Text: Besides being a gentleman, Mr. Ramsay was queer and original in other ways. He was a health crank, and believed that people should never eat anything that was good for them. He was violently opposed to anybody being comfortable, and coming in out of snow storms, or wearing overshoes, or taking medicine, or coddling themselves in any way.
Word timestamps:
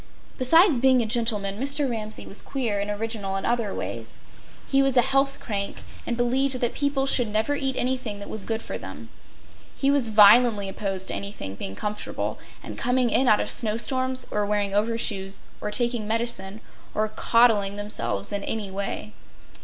Besides 0.39 0.79
being 0.79 1.03
a 1.03 1.05
gentleman, 1.05 1.59
Mr. 1.59 1.87
Ramsay 1.87 2.25
was 2.25 2.41
queer 2.41 2.79
and 2.79 2.89
original 2.89 3.35
in 3.35 3.45
other 3.45 3.71
ways. 3.71 4.17
He 4.65 4.81
was 4.81 4.97
a 4.97 5.03
health 5.03 5.37
crank, 5.39 5.83
and 6.07 6.17
believed 6.17 6.59
that 6.59 6.73
people 6.73 7.05
should 7.05 7.27
never 7.27 7.55
eat 7.55 7.75
anything 7.77 8.17
that 8.17 8.27
was 8.27 8.43
good 8.43 8.63
for 8.63 8.79
them. 8.79 9.09
He 9.75 9.91
was 9.91 10.07
violently 10.07 10.67
opposed 10.67 11.09
to 11.09 11.13
anybody 11.13 11.51
being 11.53 11.75
comfortable, 11.75 12.39
and 12.63 12.79
coming 12.79 13.11
in 13.11 13.27
out 13.27 13.39
of 13.41 13.51
snow 13.51 13.77
storms, 13.77 14.25
or 14.31 14.43
wearing 14.43 14.73
overshoes, 14.73 15.41
or 15.61 15.69
taking 15.69 16.07
medicine, 16.07 16.61
or 16.95 17.07
coddling 17.07 17.75
themselves 17.75 18.31
in 18.33 18.43
any 18.43 18.71
way. 18.71 19.13